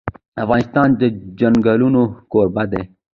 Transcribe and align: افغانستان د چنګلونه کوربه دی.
افغانستان 0.43 0.89
د 0.99 1.01
چنګلونه 1.39 2.01
کوربه 2.31 2.63
دی. 2.71 2.83